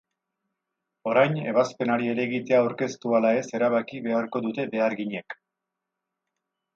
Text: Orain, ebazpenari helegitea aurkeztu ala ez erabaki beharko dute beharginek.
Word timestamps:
Orain, 1.09 1.35
ebazpenari 1.51 2.09
helegitea 2.13 2.61
aurkeztu 2.61 3.13
ala 3.17 3.33
ez 3.41 3.45
erabaki 3.59 4.01
beharko 4.07 4.41
dute 4.47 4.65
beharginek. 4.73 5.37